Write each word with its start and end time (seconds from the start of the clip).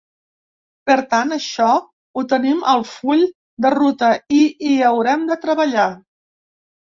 Per 0.91 0.95
tant, 1.09 1.33
això 1.35 1.67
ho 1.81 2.23
tenim 2.31 2.63
al 2.71 2.81
full 2.93 3.21
de 3.65 3.71
ruta 3.75 4.09
i 4.37 4.41
hi 4.71 4.79
haurem 4.87 5.27
de 5.33 5.37
treballar. 5.47 5.87